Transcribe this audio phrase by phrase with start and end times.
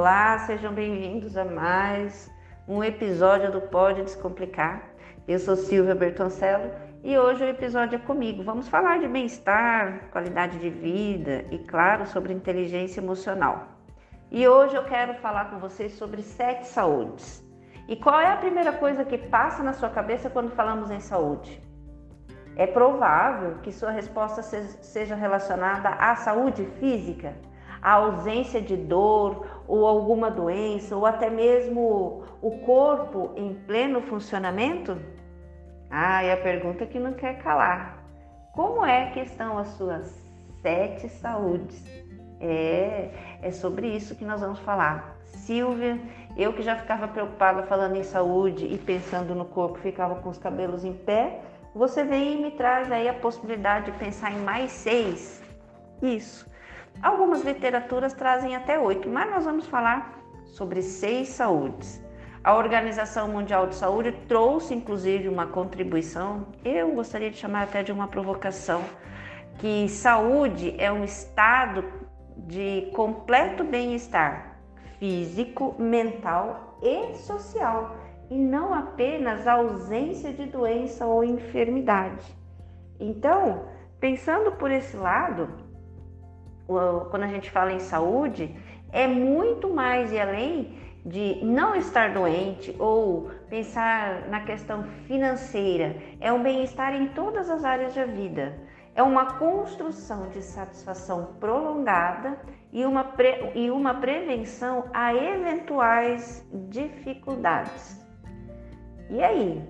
[0.00, 2.30] Olá, sejam bem-vindos a mais
[2.68, 4.90] um episódio do Pode Descomplicar.
[5.26, 6.70] Eu sou Silvia Bertoncello
[7.02, 8.44] e hoje o episódio é comigo.
[8.44, 13.70] Vamos falar de bem-estar, qualidade de vida e, claro, sobre inteligência emocional.
[14.30, 17.44] E hoje eu quero falar com vocês sobre sete saúdes.
[17.88, 21.60] E qual é a primeira coisa que passa na sua cabeça quando falamos em saúde?
[22.54, 27.34] É provável que sua resposta seja relacionada à saúde física,
[27.82, 34.98] à ausência de dor ou alguma doença, ou até mesmo o corpo em pleno funcionamento?
[35.90, 38.02] Ah, e a pergunta que não quer calar:
[38.52, 40.26] como é que estão as suas
[40.62, 41.84] sete saúdes?
[42.40, 43.10] É,
[43.42, 45.16] é sobre isso que nós vamos falar.
[45.24, 46.00] Silvia,
[46.36, 50.38] eu que já ficava preocupada falando em saúde e pensando no corpo, ficava com os
[50.38, 51.42] cabelos em pé
[51.78, 55.40] você vem e me traz aí a possibilidade de pensar em mais seis.
[56.02, 56.48] Isso.
[57.02, 62.02] Algumas literaturas trazem até oito, mas nós vamos falar sobre seis saúdes.
[62.42, 67.92] A Organização Mundial de Saúde trouxe inclusive uma contribuição, eu gostaria de chamar até de
[67.92, 68.82] uma provocação,
[69.58, 71.84] que saúde é um estado
[72.36, 74.56] de completo bem-estar
[74.98, 77.96] físico, mental e social
[78.30, 82.24] e não apenas a ausência de doença ou enfermidade.
[83.00, 83.66] Então,
[84.00, 85.67] pensando por esse lado,
[87.10, 88.54] quando a gente fala em saúde,
[88.92, 96.30] é muito mais e além de não estar doente ou pensar na questão financeira, é
[96.30, 98.58] um bem-estar em todas as áreas da vida.
[98.94, 102.38] É uma construção de satisfação prolongada
[102.72, 103.52] e uma, pre...
[103.54, 108.04] e uma prevenção a eventuais dificuldades.
[109.08, 109.62] E aí?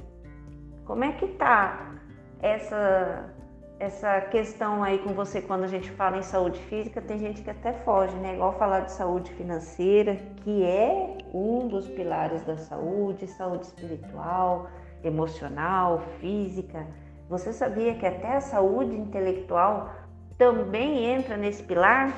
[0.85, 1.93] Como é que tá
[2.41, 3.33] essa
[3.79, 7.01] essa questão aí com você quando a gente fala em saúde física?
[7.01, 8.35] Tem gente que até foge, né?
[8.35, 14.69] Igual falar de saúde financeira, que é um dos pilares da saúde, saúde espiritual,
[15.05, 16.87] emocional, física.
[17.29, 19.93] Você sabia que até a saúde intelectual
[20.37, 22.13] também entra nesse pilar?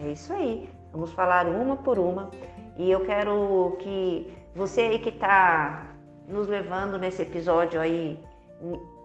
[0.00, 0.68] É isso aí.
[0.92, 2.30] Vamos falar uma por uma.
[2.76, 5.86] E eu quero que você aí que está
[6.26, 8.18] nos levando nesse episódio aí,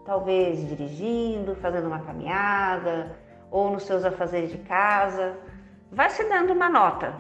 [0.05, 3.15] talvez dirigindo, fazendo uma caminhada
[3.49, 5.37] ou nos seus afazeres de casa,
[5.91, 7.13] vai se dando uma nota.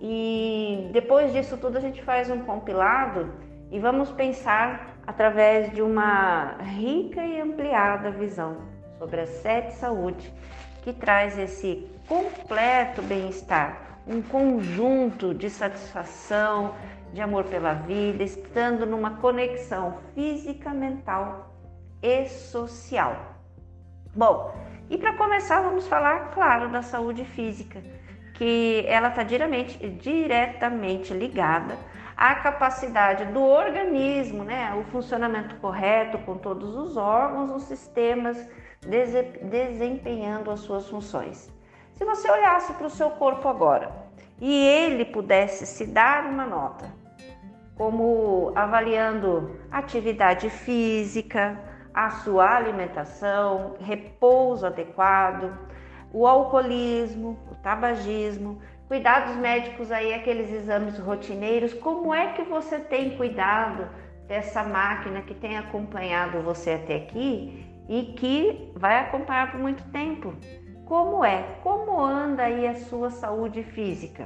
[0.00, 3.32] E depois disso tudo a gente faz um compilado
[3.70, 8.58] e vamos pensar através de uma rica e ampliada visão
[8.98, 10.32] sobre a sete saúde
[10.82, 16.74] que traz esse completo bem-estar, um conjunto de satisfação,
[17.12, 21.47] de amor pela vida, estando numa conexão física, mental
[22.02, 23.16] e social.
[24.14, 24.54] Bom,
[24.90, 27.82] e para começar, vamos falar, claro, da saúde física,
[28.34, 31.76] que ela está diretamente, diretamente ligada
[32.16, 38.48] à capacidade do organismo, né, o funcionamento correto com todos os órgãos, os sistemas
[39.42, 41.52] desempenhando as suas funções.
[41.92, 43.90] Se você olhasse para o seu corpo agora
[44.40, 46.86] e ele pudesse se dar uma nota
[47.76, 51.58] como avaliando atividade física,
[51.98, 55.52] a sua alimentação, repouso adequado,
[56.12, 63.16] o alcoolismo, o tabagismo, cuidados médicos aí, aqueles exames rotineiros, como é que você tem
[63.16, 63.88] cuidado
[64.28, 70.32] dessa máquina que tem acompanhado você até aqui e que vai acompanhar por muito tempo?
[70.84, 71.42] Como é?
[71.64, 74.24] Como anda aí a sua saúde física?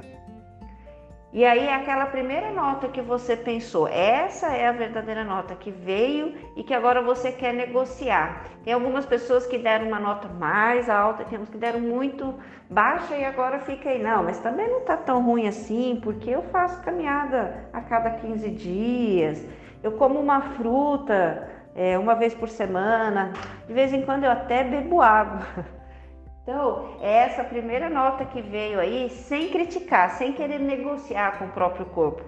[1.33, 6.35] E aí aquela primeira nota que você pensou, essa é a verdadeira nota que veio
[6.55, 8.45] e que agora você quer negociar.
[8.63, 12.35] Tem algumas pessoas que deram uma nota mais alta, temos que deram muito
[12.69, 16.43] baixa e agora fica aí, não, mas também não tá tão ruim assim, porque eu
[16.43, 19.43] faço caminhada a cada 15 dias,
[19.81, 23.33] eu como uma fruta é, uma vez por semana,
[23.65, 25.41] de vez em quando eu até bebo água.
[26.43, 31.51] Então, é essa primeira nota que veio aí, sem criticar, sem querer negociar com o
[31.51, 32.21] próprio corpo.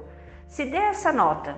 [0.48, 1.58] Se dê essa nota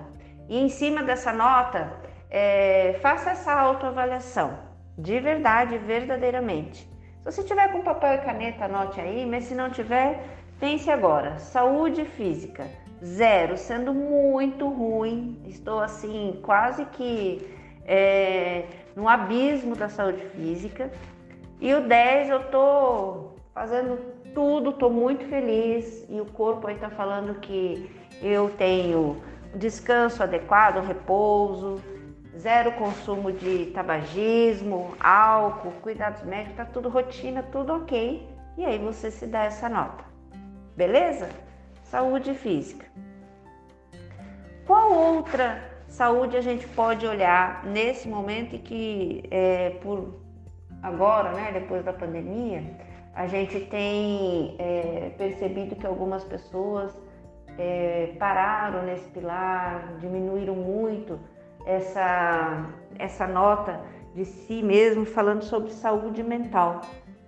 [0.49, 1.93] e em cima dessa nota,
[2.31, 4.57] é, faça essa autoavaliação,
[4.97, 6.89] de verdade, verdadeiramente.
[7.19, 10.23] Se você tiver com papel e caneta, anote aí, mas se não tiver,
[10.59, 11.37] pense agora.
[11.37, 12.65] Saúde física,
[13.03, 15.39] zero, sendo muito ruim.
[15.45, 17.55] Estou assim, quase que
[17.85, 18.65] é,
[18.95, 20.89] no abismo da saúde física.
[21.59, 23.97] E o 10 eu tô fazendo
[24.33, 27.89] tudo, tô muito feliz e o corpo aí tá falando que
[28.21, 29.21] eu tenho
[29.55, 31.81] descanso adequado, repouso,
[32.37, 38.27] zero consumo de tabagismo, álcool, cuidados médicos, tá tudo rotina, tudo ok.
[38.57, 40.03] E aí você se dá essa nota.
[40.75, 41.29] Beleza?
[41.89, 42.85] saúde física.
[44.65, 50.19] Qual outra saúde a gente pode olhar nesse momento e que é, por
[50.81, 52.63] agora, né, depois da pandemia,
[53.13, 56.93] a gente tem é, percebido que algumas pessoas
[57.57, 61.19] é, pararam nesse pilar, diminuíram muito
[61.65, 62.65] essa,
[62.99, 63.81] essa nota
[64.13, 66.81] de si mesmo, falando sobre saúde mental.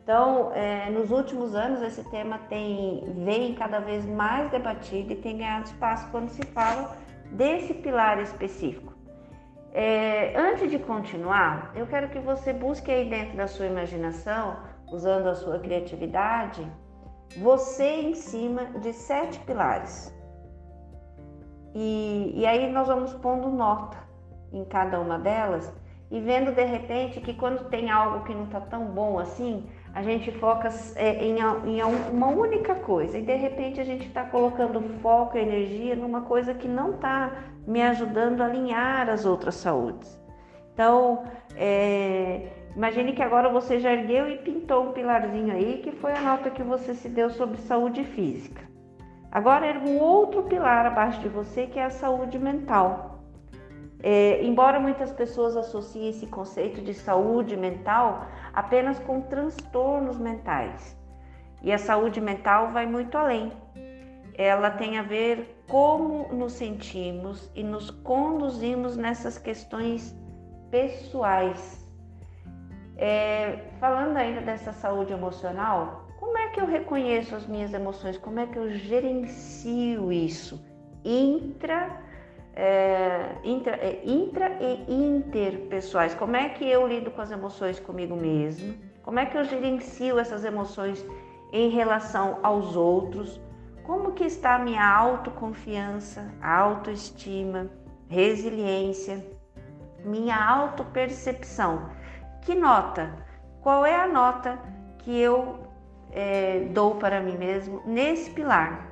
[0.03, 5.37] Então, é, nos últimos anos, esse tema tem vem cada vez mais debatido e tem
[5.37, 6.97] ganhado espaço quando se fala
[7.31, 8.93] desse pilar específico.
[9.73, 14.57] É, antes de continuar, eu quero que você busque aí dentro da sua imaginação,
[14.91, 16.65] usando a sua criatividade,
[17.37, 20.13] você em cima de sete pilares.
[21.75, 23.97] E, e aí nós vamos pondo nota
[24.51, 25.71] em cada uma delas
[26.11, 30.01] e vendo de repente que quando tem algo que não está tão bom assim, a
[30.01, 34.81] gente foca é, em, em, uma única coisa e de repente a gente está colocando
[35.01, 37.31] foco e energia numa coisa que não está
[37.69, 40.19] me ajudando a alinhar as outras saúdes.
[40.73, 41.23] Então,
[41.55, 46.21] é, imagine que agora você já ergueu e pintou um pilarzinho aí, que foi a
[46.21, 48.67] nota que você se deu sobre saúde física.
[49.31, 53.19] Agora erga um outro pilar abaixo de você, que é a saúde mental.
[54.01, 60.97] É, embora muitas pessoas associem esse conceito de saúde mental apenas com transtornos mentais,
[61.61, 63.51] e a saúde mental vai muito além.
[64.35, 70.13] Ela tem a ver como nos sentimos e nos conduzimos nessas questões
[70.69, 71.85] pessoais.
[72.97, 78.17] É, falando ainda dessa saúde emocional, como é que eu reconheço as minhas emoções?
[78.17, 80.61] Como é que eu gerencio isso?
[81.05, 82.09] Intra
[82.55, 86.13] é, intra, é, intra e interpessoais.
[86.13, 88.75] Como é que eu lido com as emoções comigo mesmo?
[89.01, 91.05] Como é que eu gerencio essas emoções
[91.53, 93.39] em relação aos outros?
[93.89, 97.71] Como que está a minha autoconfiança, autoestima,
[98.07, 99.25] resiliência,
[100.05, 101.89] minha autopercepção?
[102.43, 103.11] Que nota?
[103.63, 104.59] Qual é a nota
[104.99, 105.61] que eu
[106.11, 108.87] é, dou para mim mesmo nesse pilar?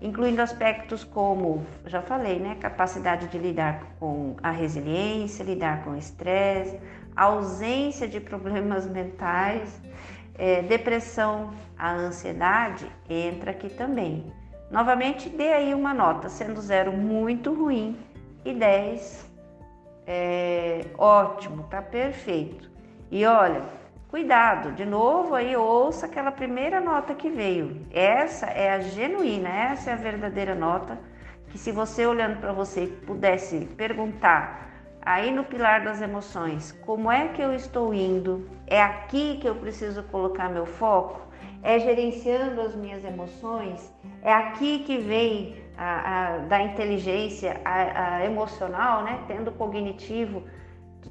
[0.00, 5.96] incluindo aspectos como, já falei, né, capacidade de lidar com a resiliência, lidar com o
[5.96, 6.78] estresse,
[7.16, 9.80] ausência de problemas mentais,
[10.38, 14.32] é, depressão, a ansiedade entra aqui também.
[14.70, 17.98] Novamente, dê aí uma nota, sendo zero muito ruim
[18.44, 19.28] e 10
[20.06, 22.70] é, ótimo, tá perfeito.
[23.10, 23.62] E olha,
[24.08, 27.86] Cuidado, de novo aí ouça aquela primeira nota que veio.
[27.92, 30.98] Essa é a genuína, essa é a verdadeira nota.
[31.48, 34.67] Que se você olhando para você pudesse perguntar
[35.08, 38.46] aí no pilar das emoções, como é que eu estou indo?
[38.66, 41.22] É aqui que eu preciso colocar meu foco?
[41.62, 43.90] É gerenciando as minhas emoções?
[44.22, 49.24] É aqui que vem a, a da inteligência a, a emocional, né?
[49.26, 50.42] Tendo cognitivo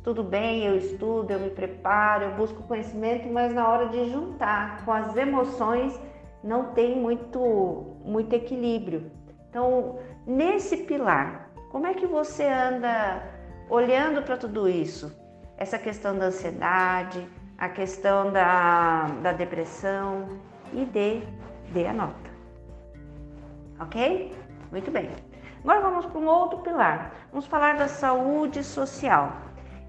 [0.03, 4.85] tudo bem, eu estudo, eu me preparo, eu busco conhecimento, mas na hora de juntar
[4.85, 6.00] com as emoções
[6.43, 9.11] não tem muito, muito equilíbrio.
[9.50, 13.37] Então, nesse pilar, como é que você anda
[13.69, 15.15] olhando para tudo isso?
[15.57, 17.27] Essa questão da ansiedade,
[17.57, 20.29] a questão da, da depressão
[20.73, 21.21] e dê,
[21.71, 22.29] dê a nota.
[23.79, 24.36] Ok?
[24.71, 25.09] Muito bem.
[25.63, 27.12] Agora vamos para um outro pilar.
[27.31, 29.33] Vamos falar da saúde social.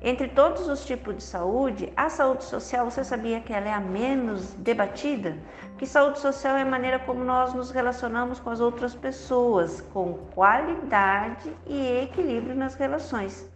[0.00, 3.80] Entre todos os tipos de saúde, a saúde social, você sabia que ela é a
[3.80, 5.36] menos debatida?
[5.76, 10.14] Que saúde social é a maneira como nós nos relacionamos com as outras pessoas, com
[10.34, 13.50] qualidade e equilíbrio nas relações.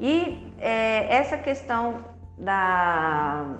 [0.00, 2.02] E é, essa questão
[2.38, 3.58] da,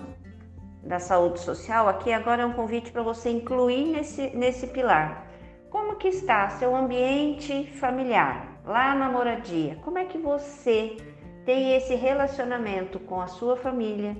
[0.83, 5.27] da saúde social aqui agora é um convite para você incluir nesse, nesse pilar.
[5.69, 9.77] Como que está seu ambiente familiar, lá na moradia?
[9.83, 10.97] Como é que você
[11.45, 14.17] tem esse relacionamento com a sua família,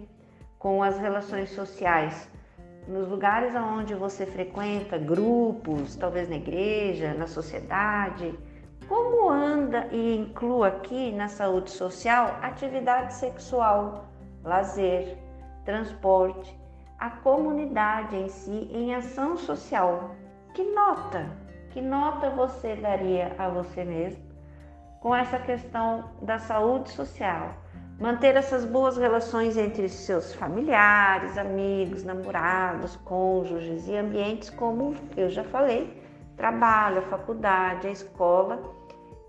[0.60, 2.30] com as relações sociais,
[2.88, 8.34] nos lugares onde você frequenta, grupos, talvez na igreja, na sociedade.
[8.92, 14.04] Como anda e inclua aqui na saúde social atividade sexual,
[14.44, 15.18] lazer,
[15.64, 16.54] transporte,
[17.00, 20.14] a comunidade em si em ação social.
[20.54, 21.26] Que nota?
[21.70, 24.22] Que nota você daria a você mesmo
[25.00, 27.56] com essa questão da saúde social.
[27.98, 35.46] Manter essas boas relações entre seus familiares, amigos, namorados, cônjuges e ambientes como eu já
[35.46, 36.04] falei,
[36.36, 38.81] trabalho, faculdade, a escola,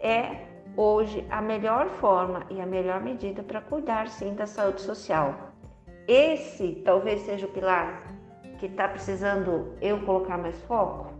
[0.02, 5.52] é hoje a melhor forma e a melhor medida para cuidar sim da saúde social.
[6.08, 8.02] Esse talvez seja o pilar
[8.58, 11.12] que está precisando eu colocar mais foco.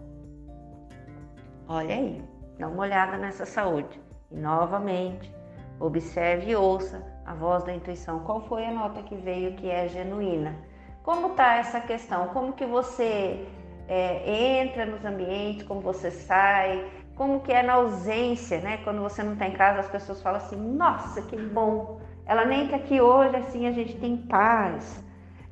[1.68, 2.22] Olha aí,
[2.58, 4.00] dá uma olhada nessa saúde.
[4.30, 5.32] E novamente,
[5.78, 8.20] observe e ouça a voz da intuição.
[8.20, 10.56] Qual foi a nota que veio que é genuína?
[11.02, 12.28] Como está essa questão?
[12.28, 13.46] Como que você
[13.88, 18.78] é, entra nos ambientes, como você sai, como que é na ausência, né?
[18.84, 22.64] Quando você não está em casa, as pessoas falam assim, nossa, que bom, ela nem
[22.64, 25.02] está aqui hoje, assim a gente tem paz.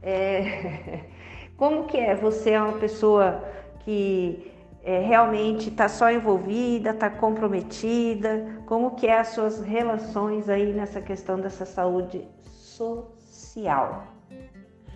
[0.03, 1.01] É...
[1.57, 2.15] Como que é?
[2.15, 3.45] Você é uma pessoa
[3.81, 4.51] que
[4.83, 8.63] é, realmente está só envolvida, está comprometida?
[8.67, 14.05] Como que é as suas relações aí nessa questão dessa saúde social?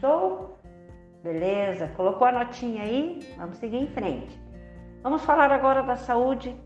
[0.00, 0.58] Show?
[1.22, 1.90] Beleza?
[1.96, 3.20] Colocou a notinha aí?
[3.36, 4.43] Vamos seguir em frente.
[5.04, 6.56] Vamos falar agora da saúde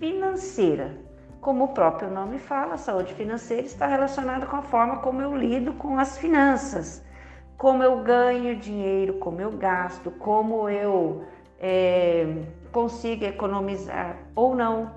[0.00, 0.98] financeira.
[1.40, 5.36] Como o próprio nome fala, a saúde financeira está relacionada com a forma como eu
[5.36, 7.00] lido com as finanças,
[7.56, 11.24] como eu ganho dinheiro, como eu gasto, como eu
[11.60, 14.90] é, consigo economizar ou não,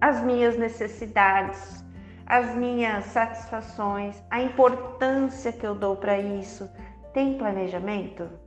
[0.00, 1.84] as minhas necessidades,
[2.24, 6.70] as minhas satisfações, a importância que eu dou para isso.
[7.12, 8.43] Tem planejamento?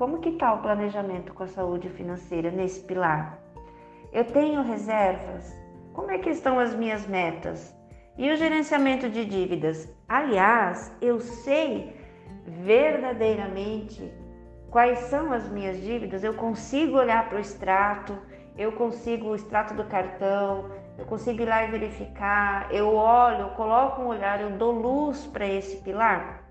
[0.00, 3.38] Como que está o planejamento com a saúde financeira nesse pilar?
[4.10, 5.54] Eu tenho reservas?
[5.92, 7.76] Como é que estão as minhas metas?
[8.16, 9.94] E o gerenciamento de dívidas?
[10.08, 11.94] Aliás, eu sei
[12.46, 14.10] verdadeiramente
[14.70, 18.16] quais são as minhas dívidas, eu consigo olhar para o extrato,
[18.56, 23.50] eu consigo o extrato do cartão, eu consigo ir lá e verificar, eu olho, eu
[23.50, 26.42] coloco um olhar, eu dou luz para esse pilar.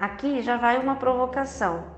[0.00, 1.93] Aqui já vai uma provocação.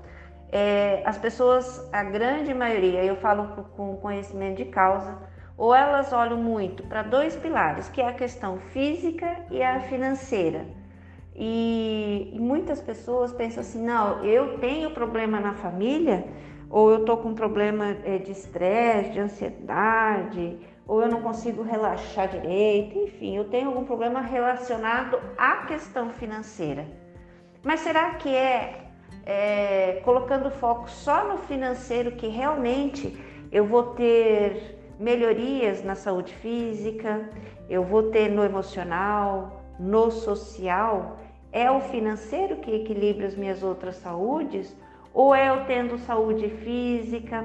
[0.51, 5.17] É, as pessoas, a grande maioria, eu falo com conhecimento de causa,
[5.57, 10.65] ou elas olham muito para dois pilares, que é a questão física e a financeira.
[11.35, 16.25] E, e muitas pessoas pensam assim: não, eu tenho problema na família,
[16.69, 22.29] ou eu estou com problema é, de estresse, de ansiedade, ou eu não consigo relaxar
[22.29, 26.87] direito, enfim, eu tenho algum problema relacionado à questão financeira.
[27.61, 28.86] Mas será que é,
[29.29, 33.13] é colocando foco só no financeiro que realmente
[33.51, 37.29] eu vou ter melhorias na saúde física,
[37.69, 41.17] eu vou ter no emocional, no social?
[41.51, 44.73] É o financeiro que equilibra as minhas outras saúdes?
[45.13, 47.43] Ou é eu tendo saúde física,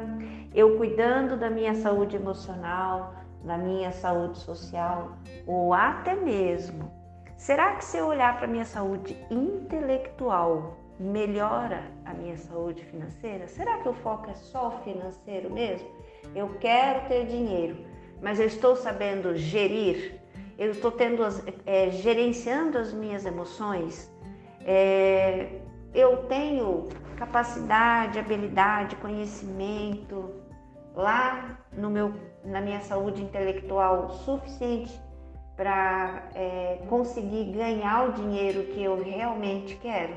[0.55, 5.17] eu cuidando da minha saúde emocional, da minha saúde social,
[5.49, 7.03] ou até mesmo
[7.43, 13.47] Será que se eu olhar para a minha saúde intelectual, melhora a minha saúde financeira?
[13.49, 15.89] Será que o foco é só financeiro mesmo?
[16.35, 17.77] Eu quero ter dinheiro,
[18.21, 20.21] mas eu estou sabendo gerir,
[20.59, 24.13] eu estou tendo as, é, gerenciando as minhas emoções,
[24.65, 25.61] é,
[25.95, 30.31] eu tenho capacidade, habilidade, conhecimento
[30.95, 34.99] lá no meu, na minha saúde intelectual suficiente
[35.57, 40.15] para é, conseguir ganhar o dinheiro que eu realmente quero.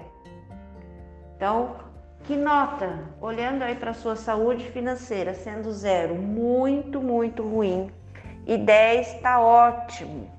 [1.36, 1.76] Então,
[2.24, 7.92] que nota, olhando aí para a sua saúde financeira, sendo zero, muito, muito ruim,
[8.48, 10.30] e 10 está ótimo.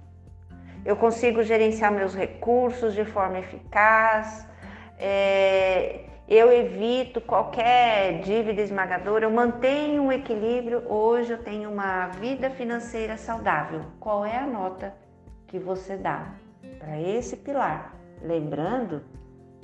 [0.85, 4.47] Eu consigo gerenciar meus recursos de forma eficaz,
[4.99, 10.83] é, eu evito qualquer dívida esmagadora, eu mantenho um equilíbrio.
[10.91, 13.83] Hoje eu tenho uma vida financeira saudável.
[14.01, 14.93] Qual é a nota
[15.47, 16.33] que você dá
[16.81, 17.95] para esse pilar?
[18.21, 19.03] Lembrando,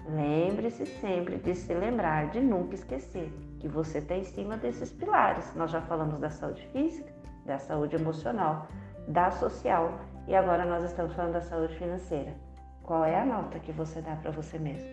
[0.08, 5.54] lembre-se sempre de se lembrar, de nunca esquecer que você está em cima desses pilares.
[5.54, 7.12] Nós já falamos da saúde física,
[7.46, 8.66] da saúde emocional,
[9.06, 12.34] da social e agora nós estamos falando da saúde financeira.
[12.82, 14.88] Qual é a nota que você dá para você mesmo?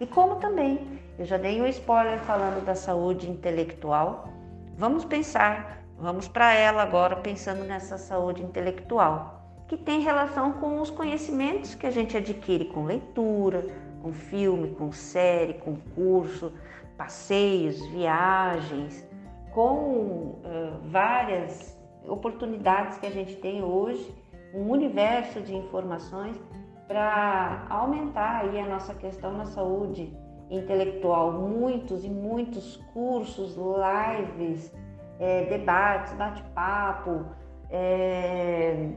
[0.00, 4.28] E como também eu já dei um spoiler falando da saúde intelectual,
[4.76, 9.37] vamos pensar, vamos para ela agora pensando nessa saúde intelectual,
[9.68, 13.66] que tem relação com os conhecimentos que a gente adquire com leitura,
[14.02, 16.52] com filme, com série, com curso,
[16.96, 19.06] passeios, viagens,
[19.52, 24.14] com uh, várias oportunidades que a gente tem hoje,
[24.54, 26.40] um universo de informações
[26.86, 30.16] para aumentar aí a nossa questão na saúde
[30.50, 31.32] intelectual.
[31.32, 34.74] Muitos e muitos cursos, lives,
[35.20, 37.26] é, debates, bate-papo,
[37.70, 38.92] é,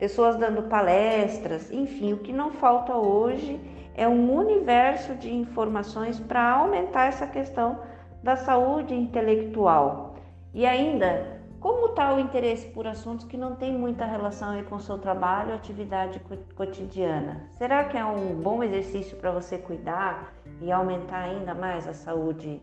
[0.00, 3.60] pessoas dando palestras, enfim, o que não falta hoje
[3.94, 7.78] é um universo de informações para aumentar essa questão
[8.22, 10.16] da saúde intelectual.
[10.54, 14.80] E ainda como está o interesse por assuntos que não têm muita relação com o
[14.80, 16.18] seu trabalho atividade
[16.54, 17.50] cotidiana?
[17.58, 22.62] Será que é um bom exercício para você cuidar e aumentar ainda mais a saúde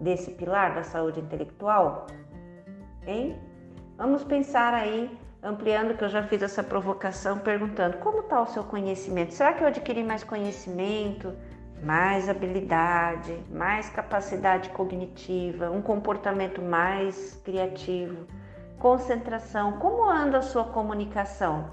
[0.00, 2.06] desse pilar da saúde intelectual?
[3.04, 3.36] Hein?
[3.96, 5.10] Vamos pensar aí,
[5.42, 9.34] ampliando que eu já fiz essa provocação, perguntando como está o seu conhecimento?
[9.34, 11.32] Será que eu adquiri mais conhecimento,
[11.82, 18.26] mais habilidade, mais capacidade cognitiva, um comportamento mais criativo,
[18.78, 19.78] concentração?
[19.78, 21.70] Como anda a sua comunicação?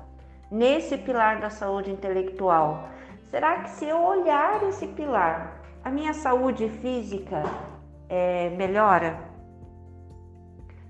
[0.51, 2.87] Nesse pilar da saúde intelectual,
[3.31, 7.41] será que se eu olhar esse pilar, a minha saúde física
[8.07, 9.34] é, melhora?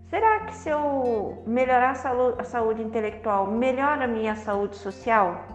[0.10, 1.92] Será que se eu melhorar
[2.38, 5.48] a saúde, intelectual, melhora a minha saúde social?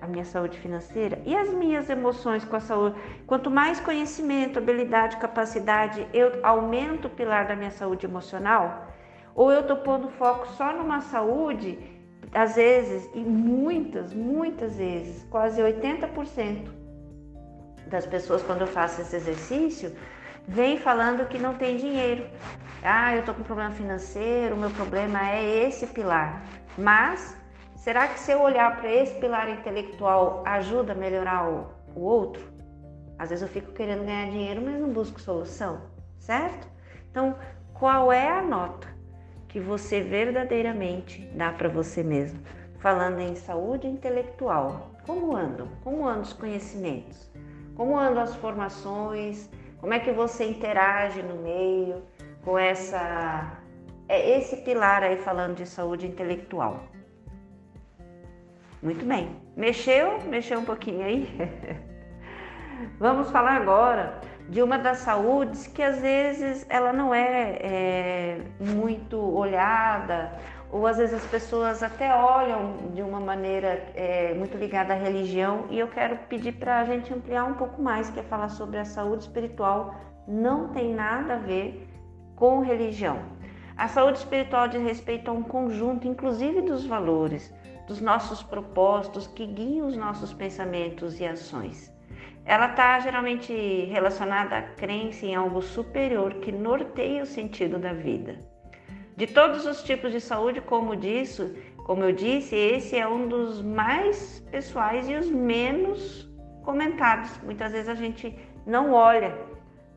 [0.00, 2.96] A minha saúde financeira e as minhas emoções com a saúde.
[3.26, 8.86] Quanto mais conhecimento, habilidade, capacidade, eu aumento o pilar da minha saúde emocional,
[9.34, 11.78] ou eu estou pondo foco só numa saúde,
[12.32, 16.70] às vezes, e muitas, muitas vezes, quase 80%
[17.88, 19.94] das pessoas, quando eu faço esse exercício,
[20.48, 22.24] vem falando que não tem dinheiro.
[22.88, 26.40] Ah, eu estou com problema financeiro, meu problema é esse pilar.
[26.78, 27.36] Mas
[27.74, 31.66] será que se eu olhar para esse pilar intelectual ajuda a melhorar o,
[31.96, 32.46] o outro?
[33.18, 35.80] Às vezes eu fico querendo ganhar dinheiro, mas não busco solução,
[36.20, 36.68] certo?
[37.10, 37.34] Então,
[37.74, 38.86] qual é a nota
[39.48, 42.38] que você verdadeiramente dá para você mesmo?
[42.78, 45.66] Falando em saúde intelectual, como andam?
[45.82, 47.28] Como andam os conhecimentos?
[47.74, 49.50] Como andam as formações?
[49.80, 52.00] Como é que você interage no meio
[52.46, 53.58] com essa
[54.08, 56.84] é esse pilar aí falando de saúde intelectual?
[58.80, 59.36] Muito bem.
[59.56, 60.20] Mexeu?
[60.28, 61.28] Mexeu um pouquinho aí?
[63.00, 69.18] Vamos falar agora de uma das saúdes que às vezes ela não é, é muito
[69.18, 70.38] olhada
[70.70, 75.66] ou às vezes as pessoas até olham de uma maneira é, muito ligada à religião
[75.68, 78.78] e eu quero pedir para a gente ampliar um pouco mais, que é falar sobre
[78.78, 79.96] a saúde espiritual,
[80.28, 81.85] não tem nada a ver
[82.36, 83.18] com religião.
[83.76, 87.52] A saúde espiritual diz respeito a um conjunto, inclusive dos valores,
[87.88, 91.92] dos nossos propósitos que guiam os nossos pensamentos e ações.
[92.44, 93.52] Ela está geralmente
[93.90, 98.38] relacionada à crença em algo superior que norteia o sentido da vida.
[99.16, 103.62] De todos os tipos de saúde, como disso, como eu disse, esse é um dos
[103.62, 106.30] mais pessoais e os menos
[106.64, 107.30] comentados.
[107.42, 109.34] Muitas vezes a gente não olha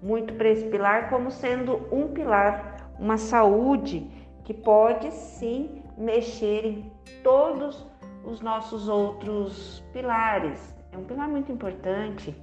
[0.02, 4.10] muito para esse pilar como sendo um pilar, uma saúde
[4.44, 6.92] que pode sim mexer em
[7.24, 7.86] todos
[8.24, 10.76] os nossos outros pilares.
[10.92, 12.36] É um pilar muito importante,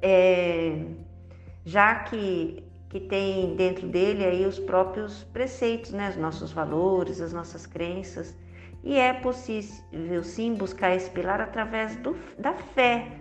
[0.00, 0.84] é,
[1.64, 7.32] já que que tem dentro dele aí os próprios preceitos, né, os nossos valores, as
[7.32, 8.36] nossas crenças.
[8.84, 13.12] E é possível sim buscar esse pilar através do, da fé,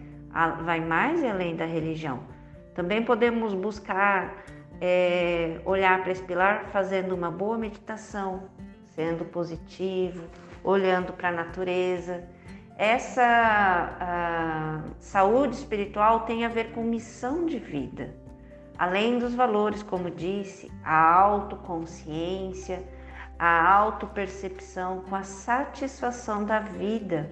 [0.66, 2.20] vai mais além da religião.
[2.74, 4.44] Também podemos buscar
[4.80, 8.50] é, olhar para esse pilar fazendo uma boa meditação,
[8.86, 10.24] sendo positivo,
[10.64, 12.24] olhando para a natureza.
[12.78, 18.22] Essa saúde espiritual tem a ver com missão de vida
[18.82, 22.84] Além dos valores, como disse, a autoconsciência,
[23.38, 27.30] a autopercepção, com a satisfação da vida,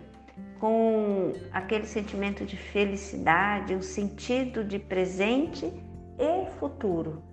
[0.60, 5.72] com aquele sentimento de felicidade, um sentido de presente
[6.20, 7.24] e futuro.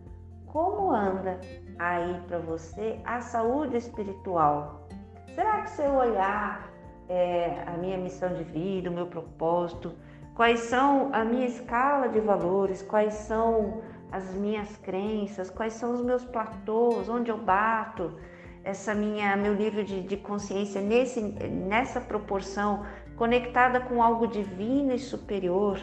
[0.47, 1.41] Como anda
[1.79, 4.89] aí para você a saúde espiritual?
[5.35, 6.71] Será que se eu olhar
[7.09, 9.93] é, a minha missão de vida, o meu propósito,
[10.35, 16.01] quais são a minha escala de valores, quais são as minhas crenças, quais são os
[16.01, 18.19] meus platôs, onde eu bato,
[18.63, 22.85] essa minha meu nível de, de consciência nesse, nessa proporção
[23.17, 25.81] conectada com algo divino e superior.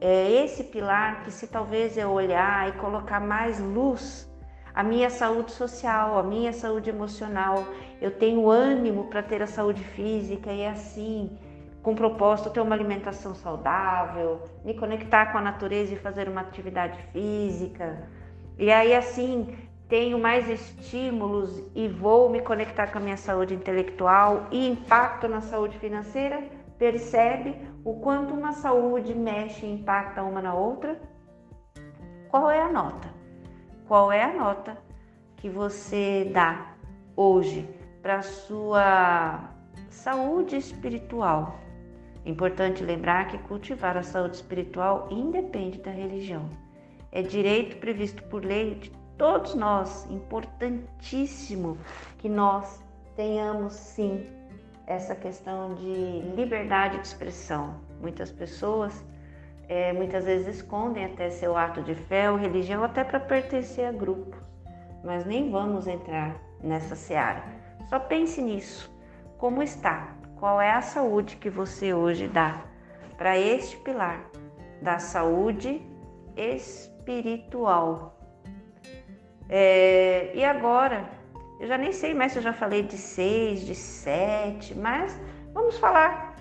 [0.00, 4.30] É esse pilar que se talvez eu olhar e colocar mais luz,
[4.74, 7.64] a minha saúde social, a minha saúde emocional,
[8.00, 11.38] eu tenho ânimo para ter a saúde física e assim
[11.82, 17.00] com propósito ter uma alimentação saudável, me conectar com a natureza e fazer uma atividade
[17.12, 18.08] física.
[18.58, 19.56] E aí assim
[19.88, 25.40] tenho mais estímulos e vou me conectar com a minha saúde intelectual e impacto na
[25.40, 26.42] saúde financeira.
[26.76, 31.00] Percebe o quanto uma saúde mexe e impacta uma na outra?
[32.28, 33.08] Qual é a nota?
[33.86, 34.76] Qual é a nota
[35.36, 36.74] que você dá
[37.14, 37.68] hoje
[38.02, 39.48] para a sua
[39.88, 41.60] saúde espiritual?
[42.24, 46.50] É importante lembrar que cultivar a saúde espiritual independe da religião.
[47.12, 51.78] É direito previsto por lei de todos nós, importantíssimo
[52.18, 52.82] que nós
[53.14, 54.26] tenhamos sim
[54.86, 57.80] essa questão de liberdade de expressão.
[58.00, 59.04] Muitas pessoas
[59.68, 63.92] é, muitas vezes escondem até seu ato de fé ou religião, até para pertencer a
[63.92, 64.38] grupos.
[65.02, 67.42] Mas nem vamos entrar nessa seara.
[67.88, 68.90] Só pense nisso.
[69.38, 70.14] Como está?
[70.36, 72.62] Qual é a saúde que você hoje dá
[73.16, 74.24] para este pilar
[74.82, 75.82] da saúde
[76.36, 78.15] espiritual?
[79.48, 81.08] É, e agora,
[81.60, 85.18] eu já nem sei mais se eu já falei de seis, de sete, mas
[85.52, 86.34] vamos falar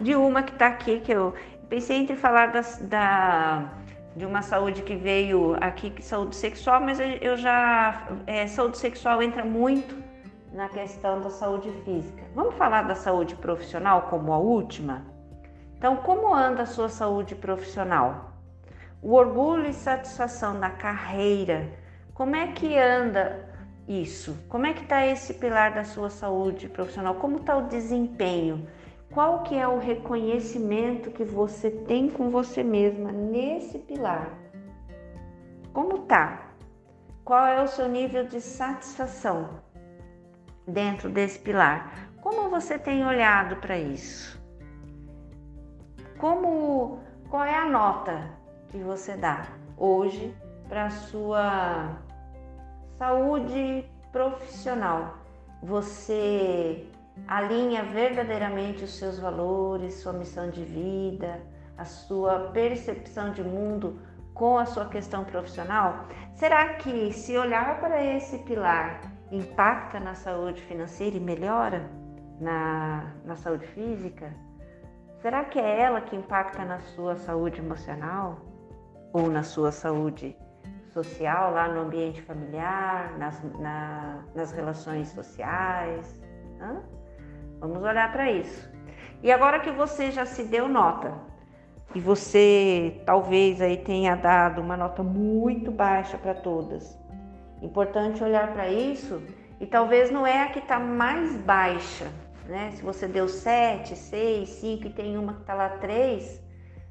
[0.00, 1.34] de uma que está aqui, que eu
[1.68, 3.72] pensei entre falar da,
[4.14, 8.08] de uma saúde que veio aqui, que saúde sexual, mas eu já.
[8.26, 9.96] É, saúde sexual entra muito
[10.52, 12.22] na questão da saúde física.
[12.34, 15.06] Vamos falar da saúde profissional como a última?
[15.78, 18.32] Então, como anda a sua saúde profissional?
[19.00, 21.68] O orgulho e satisfação da carreira,
[22.14, 23.48] como é que anda
[23.88, 24.36] isso?
[24.48, 27.14] Como é que está esse pilar da sua saúde profissional?
[27.14, 28.66] Como está o desempenho?
[29.12, 34.30] Qual que é o reconhecimento que você tem com você mesma nesse pilar?
[35.72, 36.50] Como tá?
[37.24, 39.60] Qual é o seu nível de satisfação
[40.66, 42.10] dentro desse pilar?
[42.20, 44.40] Como você tem olhado para isso?
[46.18, 48.30] Como qual é a nota
[48.68, 49.46] que você dá
[49.76, 50.34] hoje
[50.68, 51.98] para sua
[53.02, 55.18] saúde profissional?
[55.60, 56.86] Você
[57.26, 61.40] alinha verdadeiramente os seus valores, sua missão de vida,
[61.76, 63.98] a sua percepção de mundo
[64.32, 66.06] com a sua questão profissional?
[66.34, 69.00] Será que se olhar para esse pilar
[69.32, 71.90] impacta na saúde financeira e melhora
[72.38, 74.32] na, na saúde física?
[75.20, 78.38] Será que é ela que impacta na sua saúde emocional
[79.12, 80.36] ou na sua saúde
[80.92, 86.20] social, lá no ambiente familiar, nas, na, nas relações sociais?
[86.60, 86.82] Hã?
[87.60, 88.70] Vamos olhar para isso.
[89.22, 91.12] E agora que você já se deu nota,
[91.94, 96.98] e você talvez aí tenha dado uma nota muito baixa para todas,
[97.60, 99.22] importante olhar para isso
[99.60, 102.10] e talvez não é a que está mais baixa,
[102.46, 102.72] né?
[102.72, 106.42] Se você deu 7, 6, 5 e tem uma que está lá 3,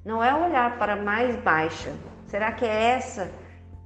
[0.05, 1.93] não é olhar para mais baixa.
[2.27, 3.29] Será que é essa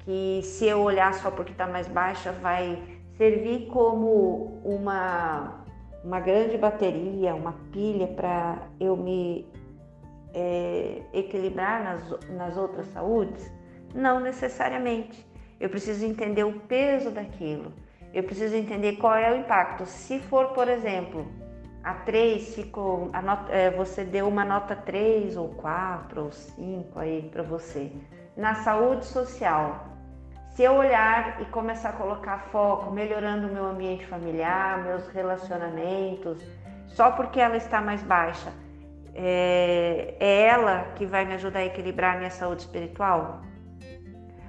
[0.05, 2.81] que se eu olhar só porque está mais baixa vai
[3.17, 5.65] servir como uma
[6.05, 9.43] uma grande bateria, uma pilha para eu me
[10.35, 13.51] é, equilibrar nas, nas outras saúdes?
[13.93, 15.25] Não necessariamente.
[15.59, 17.73] Eu preciso entender o peso daquilo.
[18.13, 19.85] Eu preciso entender qual é o impacto.
[19.87, 21.25] Se for, por exemplo,
[21.83, 27.29] a 3 ficou, a é, você deu uma nota 3 ou 4 ou 5 aí
[27.31, 27.91] para você.
[28.37, 29.94] Na saúde social,
[30.55, 36.41] se eu olhar e começar a colocar foco, melhorando o meu ambiente familiar, meus relacionamentos,
[36.87, 38.53] só porque ela está mais baixa,
[39.13, 43.41] é, é ela que vai me ajudar a equilibrar a minha saúde espiritual?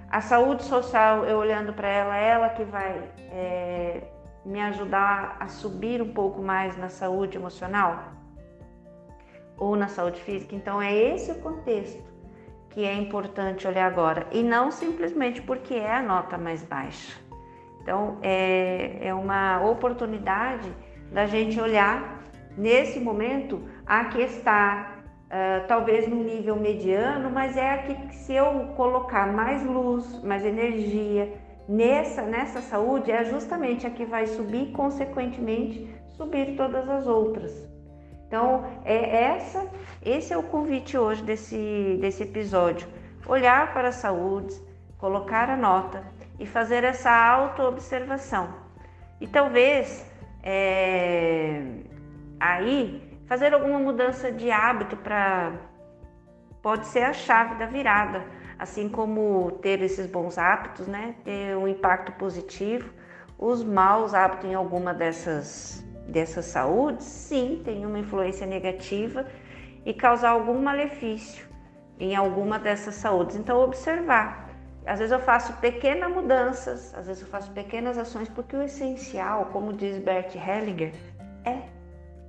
[0.08, 4.04] A saúde social, eu olhando para ela, é ela que vai é,
[4.44, 8.12] me ajudar a subir um pouco mais na saúde emocional?
[9.58, 10.54] Ou na saúde física?
[10.54, 12.15] Então, é esse o contexto
[12.76, 17.18] que é importante olhar agora e não simplesmente porque é a nota mais baixa.
[17.80, 20.70] Então é, é uma oportunidade
[21.10, 22.22] da gente olhar
[22.54, 28.34] nesse momento a que está uh, talvez num nível mediano, mas é a que se
[28.34, 31.32] eu colocar mais luz, mais energia
[31.66, 37.75] nessa nessa saúde é justamente a que vai subir consequentemente subir todas as outras.
[38.26, 39.68] Então, é essa,
[40.04, 42.88] esse é o convite hoje desse, desse episódio.
[43.26, 44.54] Olhar para a saúde,
[44.98, 46.02] colocar a nota
[46.38, 48.52] e fazer essa auto-observação.
[49.20, 50.04] E talvez
[50.42, 51.62] é,
[52.38, 55.52] aí fazer alguma mudança de hábito para
[56.62, 58.24] pode ser a chave da virada,
[58.58, 62.90] assim como ter esses bons hábitos, né, ter um impacto positivo,
[63.38, 69.26] os maus hábitos em alguma dessas dessa saúde, sim, tem uma influência negativa
[69.84, 71.46] e causar algum malefício
[71.98, 73.36] em alguma dessas saúdes.
[73.36, 74.46] Então, observar.
[74.84, 79.46] Às vezes eu faço pequenas mudanças, às vezes eu faço pequenas ações, porque o essencial,
[79.46, 80.92] como diz Bert Hellinger,
[81.44, 81.62] é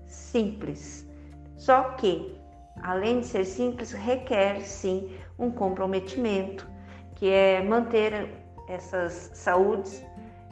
[0.07, 1.07] simples.
[1.55, 2.35] Só que,
[2.81, 6.67] além de ser simples, requer sim um comprometimento,
[7.13, 8.31] que é manter
[8.67, 10.03] essas saúdes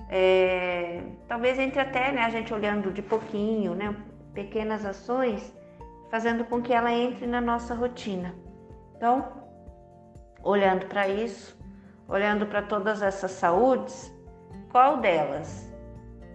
[0.09, 3.95] é, talvez entre até né, a gente olhando de pouquinho, né,
[4.33, 5.53] pequenas ações,
[6.09, 8.33] fazendo com que ela entre na nossa rotina.
[8.95, 9.27] Então,
[10.43, 11.57] olhando para isso,
[12.07, 14.13] olhando para todas essas saúdes,
[14.71, 15.71] qual delas,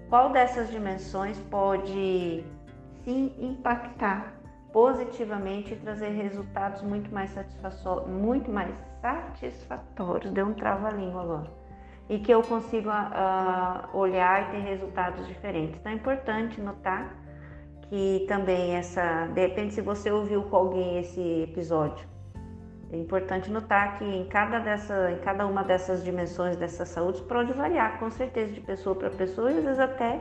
[0.09, 2.45] qual dessas dimensões pode
[3.05, 4.35] sim impactar
[4.73, 7.35] positivamente e trazer resultados muito mais,
[8.07, 10.33] muito mais satisfatórios.
[10.33, 11.60] Deu um trava-língua agora.
[12.11, 15.81] E que eu consiga uh, olhar e ter resultados diferentes.
[15.81, 17.17] Então é importante notar
[17.83, 19.27] que também essa.
[19.29, 22.07] De repente, se você ouviu com alguém esse episódio,
[22.93, 27.53] é importante notar que em cada, dessa, em cada uma dessas dimensões dessa saúde pode
[27.53, 30.21] variar, com certeza, de pessoa para pessoa e às vezes até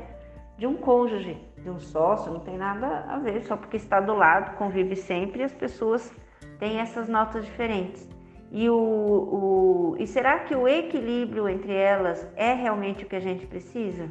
[0.56, 4.14] de um cônjuge, de um sócio, não tem nada a ver, só porque está do
[4.14, 6.14] lado, convive sempre, as pessoas
[6.60, 8.08] têm essas notas diferentes.
[8.52, 13.20] E, o, o, e será que o equilíbrio entre elas é realmente o que a
[13.20, 14.10] gente precisa?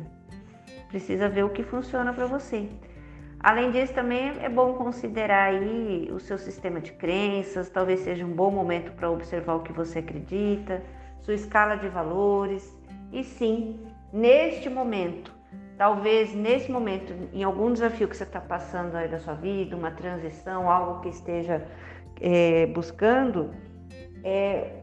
[0.88, 2.68] Precisa ver o que funciona para você.
[3.40, 8.32] Além disso, também é bom considerar aí o seu sistema de crenças, talvez seja um
[8.32, 10.82] bom momento para observar o que você acredita,
[11.20, 12.76] sua escala de valores.
[13.12, 13.80] E sim,
[14.12, 15.38] neste momento,
[15.78, 19.92] Talvez nesse momento, em algum desafio que você está passando aí da sua vida, uma
[19.92, 21.64] transição, algo que esteja
[22.20, 23.54] é, buscando,
[24.24, 24.82] é,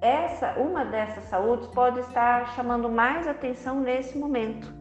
[0.00, 4.72] essa, uma dessas saúdes pode estar chamando mais atenção nesse momento.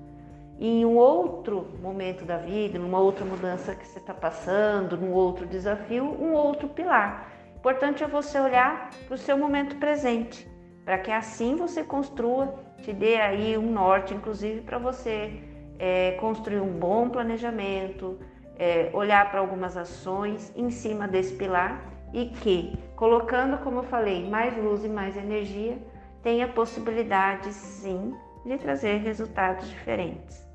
[0.60, 5.46] Em um outro momento da vida, numa outra mudança que você está passando, num outro
[5.46, 7.32] desafio, um outro pilar.
[7.56, 10.50] Importante é você olhar para o seu momento presente,
[10.84, 15.40] para que assim você construa te dê aí um norte, inclusive para você
[15.78, 18.20] é, construir um bom planejamento,
[18.58, 21.82] é, olhar para algumas ações em cima desse pilar
[22.14, 25.78] e que, colocando, como eu falei, mais luz e mais energia,
[26.22, 28.14] tenha possibilidade sim
[28.46, 30.46] de trazer resultados diferentes.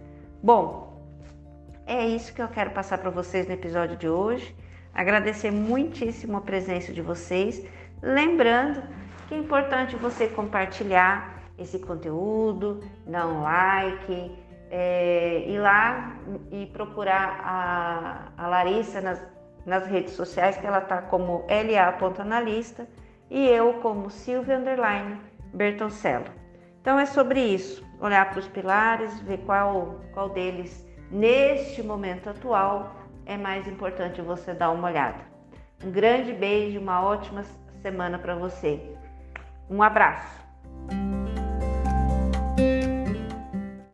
[0.42, 1.02] Bom,
[1.86, 4.54] é isso que eu quero passar para vocês no episódio de hoje.
[4.92, 7.64] Agradecer muitíssimo a presença de vocês.
[8.02, 8.82] Lembrando
[9.28, 14.36] que é importante você compartilhar esse conteúdo, dar um like,
[14.70, 16.16] é, ir lá
[16.50, 19.22] e procurar a, a Larissa nas,
[19.66, 22.86] nas redes sociais, que ela está como LA.analista
[23.28, 25.20] e eu como Silvia Underline
[25.52, 26.26] Bertoncello.
[26.80, 32.94] Então é sobre isso, olhar para os pilares, ver qual, qual deles neste momento atual
[33.26, 35.18] é mais importante você dar uma olhada.
[35.84, 37.42] Um grande beijo, uma ótima
[37.82, 38.80] semana para você.
[39.68, 40.46] Um abraço.